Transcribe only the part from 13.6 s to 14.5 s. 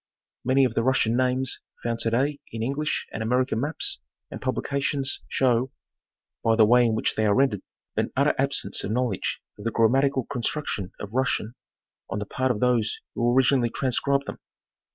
transcribed them.